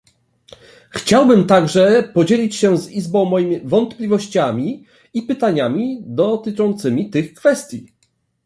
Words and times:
Chciałbym 0.89 1.47
także 1.47 2.11
podzielić 2.13 2.55
się 2.55 2.77
z 2.77 2.91
Izbą 2.91 3.25
moimi 3.25 3.59
wątpliwościami 3.67 4.85
i 5.13 5.21
pytaniami 5.21 5.97
dotyczącymi 6.01 7.09
tych 7.09 7.33
kwestii 7.33 7.93